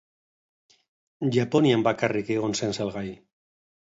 Japonian 1.35 1.85
bakarrik 1.87 2.33
egon 2.39 2.57
zen 2.61 2.75
salgai. 2.81 3.07